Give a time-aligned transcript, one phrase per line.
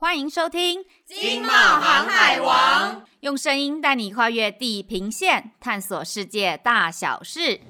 [0.00, 7.60] 欢迎收听《经贸航海王》，用声音带你跨越地平线，探索世界大小事。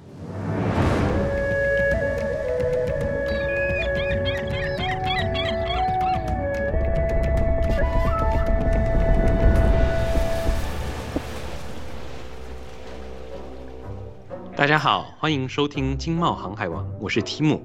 [14.54, 17.62] 大家好，欢迎收听《经贸航海王》，我是提姆。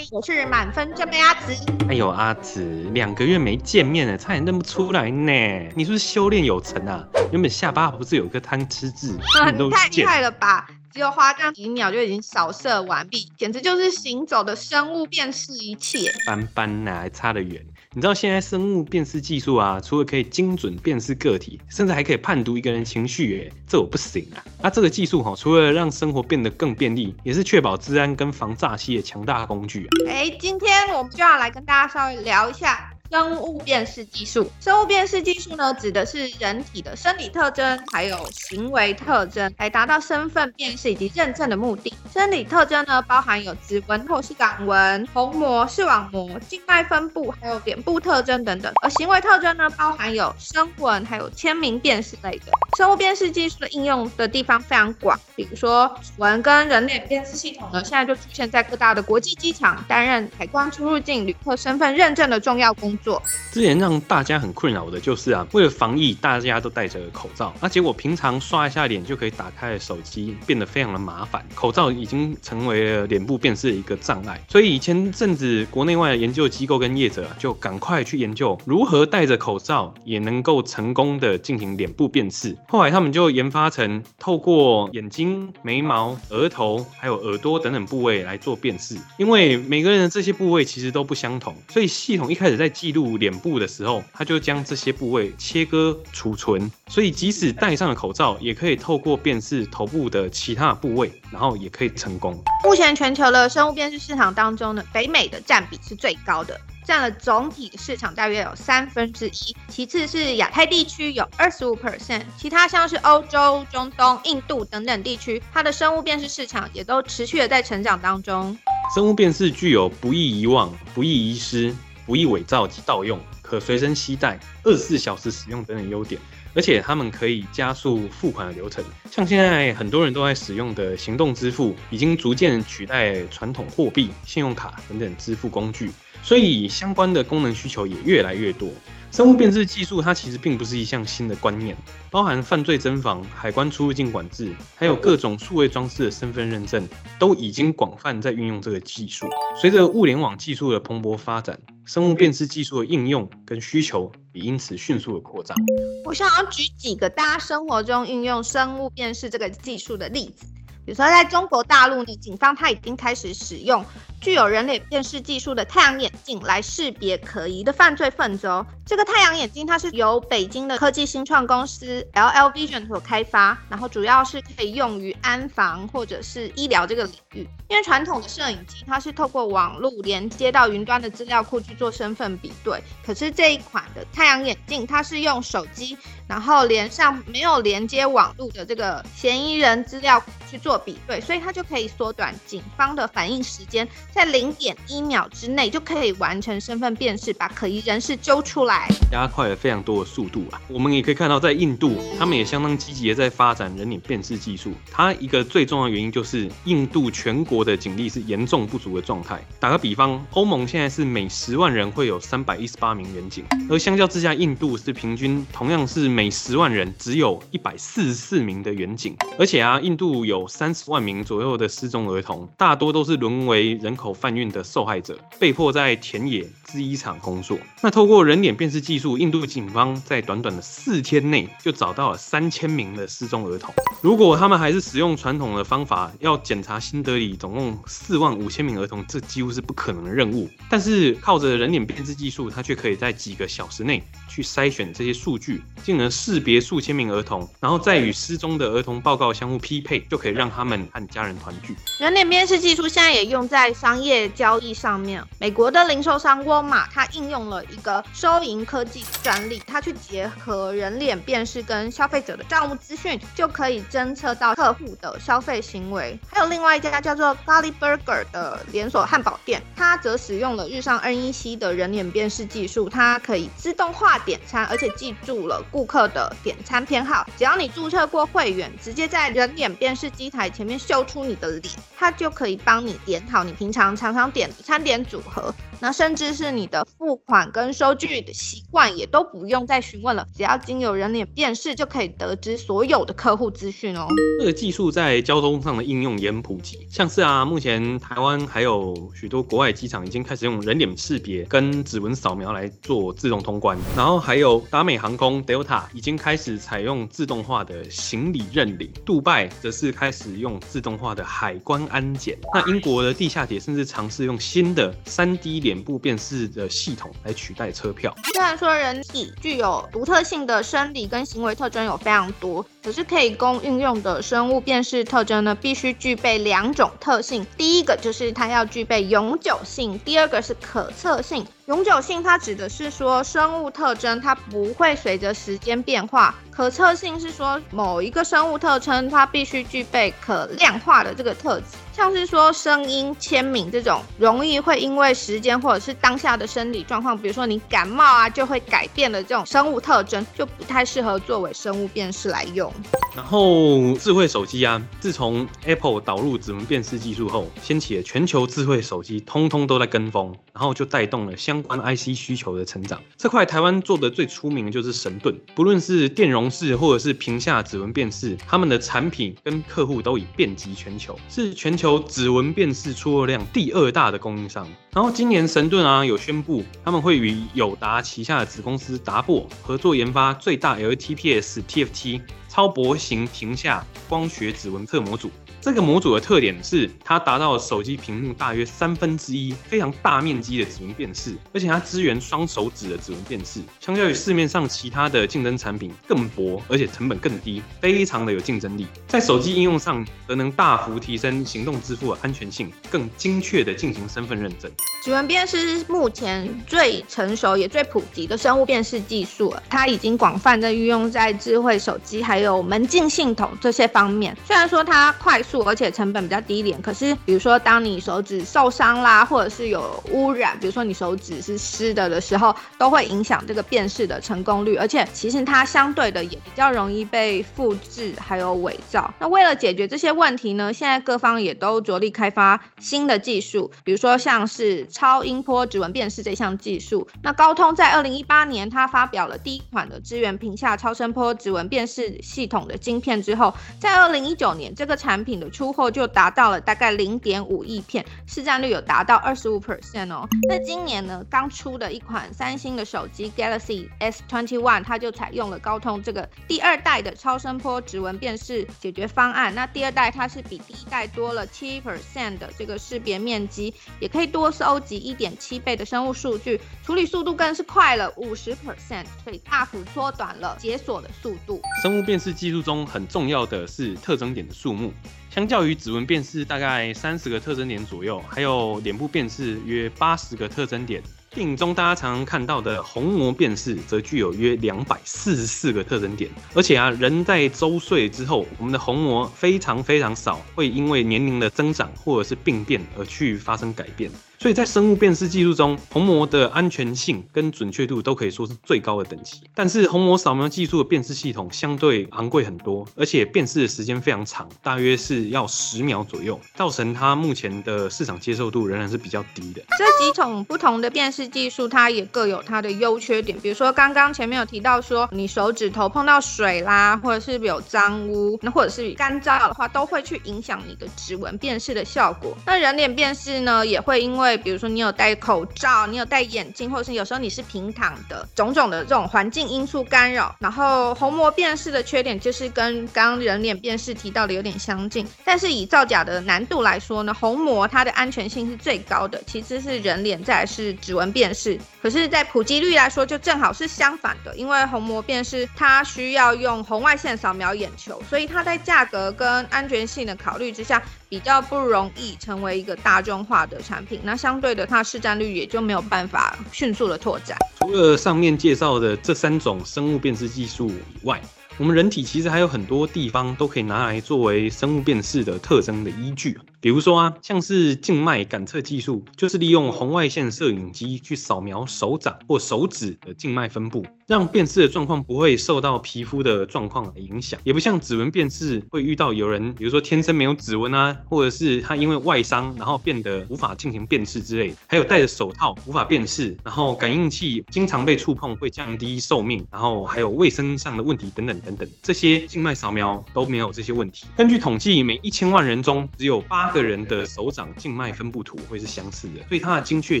[0.12, 1.54] 我是满分正妹阿紫。
[1.88, 5.32] 哎呦，阿紫，两个月没见面了，差点认不出来呢。
[5.76, 7.06] 你是不是修炼有成啊？
[7.30, 9.16] 原本下巴不是有一个贪吃痣？
[9.40, 10.66] 啊，你太厉害了吧！
[10.92, 16.10] 只有花这样几秒就已经扫射完毕，简直就是行走的生物辨识仪器。
[16.26, 17.64] 斑斑哪还差得远？
[17.92, 24.38] 你知道现在生物辨识技术啊，除了可以精准辨识个体，甚至还可以判读一个人情绪耶，这我不行啊！
[24.62, 29.88] 那这个技术哈，除了让生活变得更便利，也是确保治安跟防诈欺的强大工具。
[30.08, 32.89] 哎，今天我们就要来跟大家稍微聊一下。
[33.10, 41.92] 生物辨识技术，生物辨识技术呢，指的是人体的生理特征还有行为特征，来达到身份辨识以及认证的目的。
[42.14, 48.72] 生理特征呢，包含有指纹或是掌纹、虹膜、视网膜、静脉分布，还有脸部特征等等。
[48.80, 52.52] 而行为特征呢，包含有声纹，还有签名辨识类的。
[52.76, 63.22] 生物辨识技术的应用的地方非常广，比如说指纹跟人脸辨识系统呢，现在就出现在各大的国际机场，担任海关出入境旅客身份认证的重要工作。
[63.52, 71.44] 之前让大家很困扰的就是啊，为了防疫，大家都戴着口罩，那结果平常刷一下脸就可以打开手机，变得非常的麻烦。
[71.54, 82.56] 口罩已经成为了脸部辨识的一个障碍，所以前阵子国内外的研究机构跟业者就赶快去研究如何戴着口罩也能够成功的进行脸部辨识。
[82.68, 102.42] 后来他们就研发成透过眼睛、眉毛、额头还有耳朵等等部位来做辨识，因为每个人的这些部位其实都不相同，所以系统一开始在记录脸部的时候，它就将这些部位切割储存，所以即使戴上了口罩，也可以透过辨识头部的其他部位，然后也可以成功。
[102.64, 118.56] 目前全球的生物辨识市场当中呢，北美的占比是最高的，占了总体的市场大约有三分之一，其次是亚太地区有二十五 percent，其他像是欧洲、中东、印度等等地区，它的生物辨识市场也都持续的在成长当中。
[118.94, 121.74] 生物辨识具有不易遗忘、不易遗失。
[122.10, 126.20] 不易伪造及盗用，可随身携带，二十四小时使用等等优点，
[126.54, 128.84] 而且他们可以加速付款的流程。
[129.08, 138.68] 像现在很多人都在使用的行动支付，已经逐渐取代传统货币、信用卡等等支付工具，所以相关的功能需求也越来越多。
[139.12, 141.76] 生物辨识技术它其实并不是一项新的观念，
[142.12, 146.88] 包含犯罪侦防、海关出入境管制，还有各种数位装置的身份认证，
[147.20, 149.28] 都已经广泛在运用这个技术。
[149.60, 151.58] 随着物联网技术的蓬勃发展，
[151.92, 155.56] 生物辨识技术的应用跟需求也因此迅速的扩张。
[156.04, 160.46] 我想要举几个大家生活中运用生物辨识这个技术的例子，
[160.86, 163.84] 比如说在中国大陆呢，警方它已经开始使用。
[164.20, 168.64] 具有人脸辨识技术的太阳眼镜来识别可疑的犯罪分子哦。
[168.84, 177.48] 这个太阳眼镜它是由北京的科技新创公司 LL Vision 所开发，然后主要是可以用于安防或者是医疗这个领域。
[177.68, 193.88] 因为传统的摄影机它是透过网络连接到云端的资料库去做身份比对，可是这一款的太阳眼镜它是用手机，然后连上没有连接网络的这个嫌疑人资料库去做比对，所以它就可以缩短警方的反应时间。
[194.12, 200.60] 在零点一秒之内就可以完成身份辨识，把可疑人士揪出来，加快了非常多的速度啊！
[200.68, 204.72] 我们也可以看到，在印度，他们也相当积极的在发展人脸辨识技术。
[204.90, 209.40] 它一个最重要的原因就是，印度全国的警力是严重不足的状态。
[209.58, 219.16] 打个比方，欧盟现在是每十万人会有三百一十八名员警，而相较之下，印度是平均同样是每十万人只有一百四十四名的员警。
[219.38, 227.58] 而且啊，印度有三十万名左右的失踪儿童，大多都是沦为人口贩运的受害者，被迫在田野制衣厂工作。
[227.82, 233.74] 那透过人脸辨识技术，印度警方在短短的四天内就找到了三千名的失踪儿童。
[234.00, 240.48] 如果他们还是使用传统的方法，要检查新德里总共四万五千名儿童，这几乎是不可能的任务。
[240.70, 251.74] 但是靠着人脸辨识技术，它却可以在几个小时内去筛选这些数据，进而识别数千名儿童，然后再与失踪的儿童报告相互匹配，就可以让他们和家人团聚。
[251.98, 266.16] 人脸辨识技术现在也用在商商业交易上面，美国的零售商沃尔玛，它应用了一个收银科技专利，它去结合人脸辨识跟消费者的账务资讯，就可以侦测到客户的消费行为。
[266.30, 277.26] 还有另外一家叫做 Golly Burger 的连锁汉堡店，它则使用了日上 NEC 的人脸辨识技术，它可以自动化点餐，而且记住了顾客的点餐偏好。
[277.36, 285.54] 只要你注册过会员，直接在人脸辨识机台前面秀出你的脸，它就可以帮你点好你平常常常常点餐点组合。
[285.80, 294.06] 那甚至是你的付款跟收据的习惯也都不用再询问了，只要经由人脸辨识就可以得知所有的客户资讯哦。
[294.38, 318.12] 这个技术在交通上的应用也很普及，像是啊，目前台湾还有许多国外机场已经开始用人脸识别跟指纹扫描来做自动通关，然后还有达美航空 Delta 已经开始采用自动化的行李认领，杜拜则是开始用自动化的海关安检，那英国的地下铁甚至尝试用新的 3D 脸部辨识的系统来取代车票。
[318.34, 327.46] 虽然说人体具有独特性的生理跟行为特征有非常多，可是可以供运用的生物辨识特征呢，必须具备两种特性。
[327.56, 331.46] 第一个就是它要具备永久性，第二个是可测性。
[331.70, 341.66] 永久性它指的是说生物特征它不会随着时间变化，可测性是说某一个生物特征它必须具备可量化的这个特质。
[341.92, 352.72] 像是说声音、签名这种容易会因为时间或者是当下的生理状况，比如说你感冒啊，就会改变的这种生物特征，就不太适合作为生物辨识来用。
[353.14, 363.00] 然后智慧手机啊，自从 Apple 导入指纹辨识技术后，掀起了全球智慧手机通通都在跟风，然后就带动了相关 IC 需求的成长。
[363.16, 372.00] 这块台湾做的最出名的就是神盾，不论是电容式或者是屏下指纹辨识，他们的产品跟客户都已遍及全球，是全球。
[372.10, 385.30] 指纹辨识出货量第二大的供应商，然后今年神盾啊有宣布，他们会与友达旗下的子公司达擘合作研发最大 LTPS TFT 超薄型屏下光学指纹测模组。
[385.62, 398.86] 这个模组的特点是，它达到手机屏幕大约三分之一，非常大面积的指纹辨识，而且它支援双手指的指纹辨识，相较于市面上其他的竞争产品更薄，而且成本更低，非常的有竞争力。
[399.06, 404.70] 在手机应用上，则能大幅提升行动支付的安全性，更精确的进行身份认证。
[405.02, 414.34] 指纹辨识是目前最成熟也最普及的生物辨识技术了，它已经广泛的运用在智慧手机还有门禁系统这些方面。
[414.46, 415.60] 虽然说它快速速。
[415.70, 424.76] 而且成本比较低廉，可是比如说当你手指受伤啦，或者是有污染，比如说你手指是湿的的时候，都会影响这个辨识的成功率。
[424.76, 429.12] 而且其实它相对的也比较容易被复制还有伪造。
[429.18, 437.08] 那为了解决这些问题呢，现在各方也都着力开发新的技术，比如说像是超音波指纹辨识这项技术。
[437.24, 445.39] 那高通在二零一八年，它发表了第一款的支援屏下超声波指纹辨识系统的晶片之后，在二零一九年这个产品。
[445.40, 450.28] 的出货就达到了大概零点五亿片，市占率有达到二十五 percent 哦。
[450.48, 459.54] 那今年呢，刚出的一款三星的手机 Galaxy S21，它就采用了高通这个第二代的超声波指纹辨识解决方案。
[459.54, 471.62] 那第二代它是比第一代多了七 percent 的这个识别面积，也可以多收集一点七倍的生物数据，处理速度更是快了五十 percent，所以大幅缩短了解锁的速度。
[471.82, 474.92] 生物辨识技术中很重要的是特征点的数目。
[475.32, 481.00] 相较于指纹辨识大概三十个特征点左右，还有脸部辨识约八十个特征点。
[481.32, 486.28] 电影中大家常常看到的虹膜辨识则具有约两百四十四个特征点。
[486.52, 494.10] 而且啊，人在周岁之后，我们的虹膜非常非常少会因为年龄的增长或者是病变而去发生改变。
[494.40, 499.42] 所以在生物辨识技术中，虹膜的安全性跟准确度都可以说是最高的等级。
[499.54, 509.60] 但是虹膜扫描技术的辨识系统相对昂贵很多，而且辨识的时间非常长，大约是要十秒左右，造成它目前的市场接受度仍然是比较低的。
[509.76, 513.38] 这几种不同的辨识技术，它也各有它的优缺点。
[513.40, 522.34] 比如说刚刚前面有提到说，你手指头碰到水啦，或者是有脏污，那或者是干燥的话，都会去影响你的指纹辨识的效果。
[522.46, 530.34] 那人脸辨识呢，也会因为比如说你有戴口罩，你有戴眼镜，或者是有时候你是平躺的，种种的这种环境因素干扰。
[530.40, 541.58] 然后虹膜辨识的缺点就是跟刚刚人脸辨识提到的有点相近，但是以造假的难度来说呢，虹膜它的安全性是最高的，其次是人脸，再来是指纹辨识。
[541.82, 557.36] 可是，在普及率来说，就正好是相反的，因为虹膜辨识它需要用红外线扫描眼球，所以它在价格跟安全性的考虑之下，比较不容易成为一个大众化的产品，那相对的，它市占率也就没有办法迅速的拓展。
[557.58, 561.20] 除了上面介绍的这三种生物辨识技术以外，
[561.60, 566.38] 我们人体其实还有很多地方都可以拿来作为生物辨识的特征的依据。
[566.58, 594.06] 比如说啊，像是静脉感测技术，就是利用红外线摄影机去扫描手掌或手指的静脉分布，让辨识的状况不会受到皮肤的状况的影响，也不像指纹辨识会遇到有人，比如说天生没有指纹啊，或者是他因为外伤然后变得无法进行辨识之类的，还有戴着手套无法辨识，然后感应器经常被触碰会降低寿命，然后还有卫生上的问题等等等等等，这些静脉扫描都没有这些问题。
[594.16, 600.00] 根据统计，每一千万人中只有八个人的手掌静脉分布图会是相似的，所以它的精确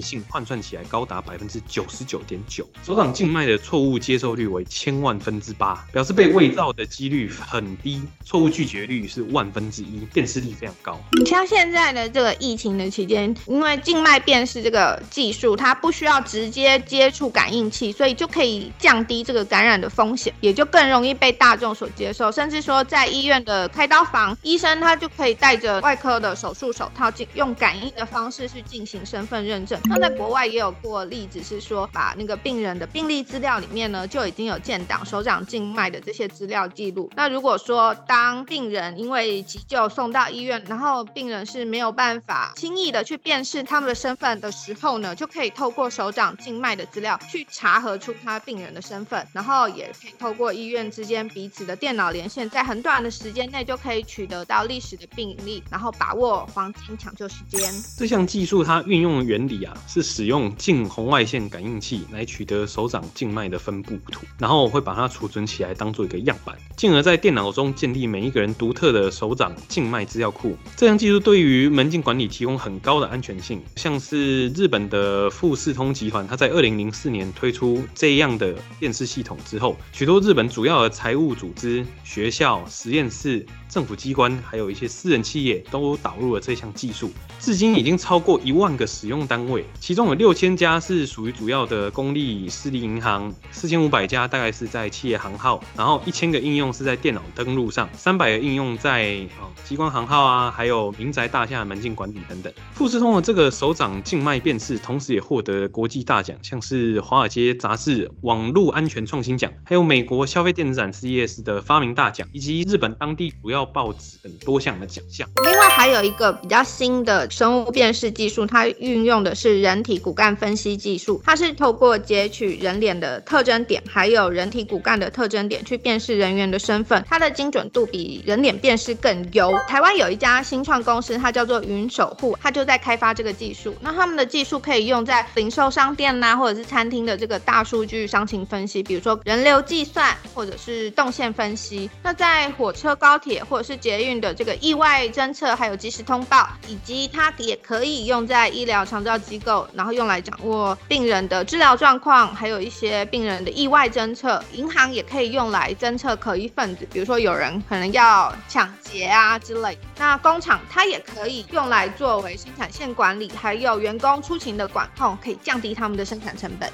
[0.00, 2.68] 性换算起来高达百分之九十九点九。
[2.84, 11.00] 手掌静脉的错误接受率为千万分之八，表示被伪造的几率很低，错误拒绝率是万分之一，辨识率非常高。
[11.18, 22.32] 你像现在的这个疫情的期间，因为静脉辨识这个技术，它不需要直接接触感应器，所以就可以降低这个感染的风险，也就更容易被大众所接受。
[22.32, 26.70] 甚至说，在医院的开刀房，医生他就可以带着外科的手术。
[26.72, 29.78] 手套进用感应的方式去进行身份认证。
[29.84, 37.10] 那在国外也有过例子，是说把那个病人的病历资料里面呢，就已经有建档手掌静脉的这些资料记录。
[37.16, 56.96] 那如果说当病人因为急救送到医院，然后病人是没有办法轻易的去辨识他们的身份的时候呢，就可以透过手掌静脉的资料去查核出他病人的身份，然后也可以透过医院之间彼此的电脑连线，在很短的时间内就可以取得到历史的病历，然后把握黄金。
[57.00, 57.72] 抢救时间。
[57.96, 70.56] 这项技术它运用的原理啊，是使用近红外线感应器来取得手掌静脉的分布图，然后会把它储存起来当做一个样板，进而在电脑中建立每一个人独特的手掌静脉资料库。
[70.76, 83.44] 这项技术对于门禁管理提供很高的安全性，像是日本的富士通集团，它在二零零四年推出这样的电视系统之后，许多日本主要的财财务组织、学校、实验室。
[83.68, 102.52] 政府机关还有一些私人企业都导入了这项技术，至今已经超过一万个使用单位，其中有六千家是属于主要的公立私立银行，四千五百家大概是在企业行号，然后一千个应用是在电脑登录上，三百个应用在哦机关行号啊，还有民宅大厦门禁管理等等。
[102.74, 115.28] 富士通的这个手掌静脉辨识，同时也获得国际大奖，像是华尔街杂志网络安全创新奖，还有美国消费电子展 CES 的发明大奖，以及日本当地主要报纸等多项的奖项。
[115.44, 121.20] 另外还有一个比较新的生物辨识技术，它运用的是人体骨干分析技术。
[121.24, 127.02] 它是透过截取人脸的特征点，还有人体骨干的特征点，去辨识人员的身份。
[127.08, 129.52] 它的精准度比人脸辨识更优。
[129.66, 133.74] 台湾有一家新创公司，它叫做云守护，它就在开发这个技术。
[133.80, 141.88] 那他们的技术可以用在零售商店呐、或者是餐厅的这个大数据商情分析，比如说人流计算，或者是动线分析。
[142.02, 154.42] 那在火车、高铁或者是捷运的这个意外侦测，还有即时通报，以及它也可以用在医疗长照机构，然后用来掌握病人的治疗状况，还有一些病人的意外侦测。
[154.52, 159.78] 银行也可以用来侦测可疑分子，比如说有人可能要抢劫啊之类。
[159.98, 166.70] 那工厂它也可以用来作为生产线管理，还有员工出勤的管控，可以降低他们的生产成本。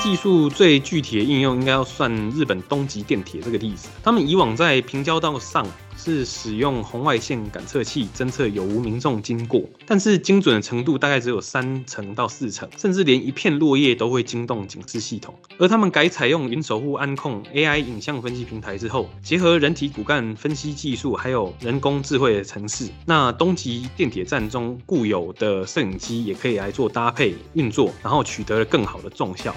[0.00, 5.66] 技术最具体的应用应该要算日本东急电铁这个例子，他们以往在平交道上。
[5.98, 15.34] 是使用红外线感测器侦测有无民众经过，但是精准的程度大概只有三成到四成，甚至连一片落叶都会惊动警示系统。
[15.58, 29.52] 而他们改采用云守护安控 AI 影像分析平台之后，结合人体骨干分析技术，还有人工智慧的程式，那东极电铁站中固有的摄影机也可以来做搭配运作，然后取得了更好的重效。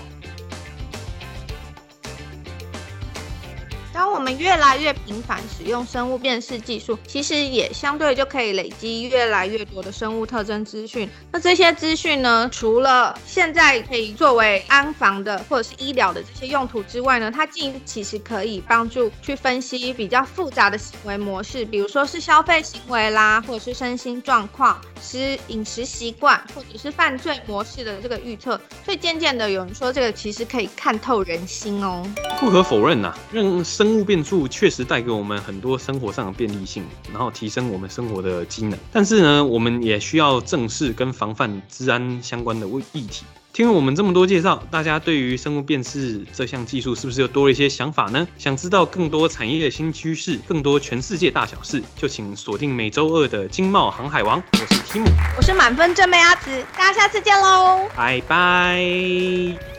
[4.00, 11.10] 当我们越来越频繁使用生物辨识技术，其实也相对就可以累积越来越多的生物特征资讯。
[11.34, 28.58] 那这些资讯呢，除了现在可以作为安防的或者是医疗的这些用途之外呢，它既其实可以帮助去分析比较复杂的行为模式，比如说是消费行为啦，或者是身心状况，是饮食习惯，或者是犯罪模式的这个预测。
[28.86, 32.10] 所以渐渐的有人说，这个其实可以看透人心哦。
[32.40, 38.78] 不可否认呐、啊，让生生物变数确实带给我们很多生活上的便利性，然后提升我们生活的机能。
[38.94, 43.26] 但是呢，我们也需要正视跟防范治安相关的议题。
[43.52, 48.28] 听了我们这么多介绍，大家对于生物辨识这项技术是不是又多了一些想法呢？
[48.38, 54.40] 想知道更多产业的新趋势，更多全世界大小事，就请锁定每周二的《经贸航海王》。
[54.52, 59.79] 我是提姆，我是满分正妹阿慈，大家下次见喽，拜拜。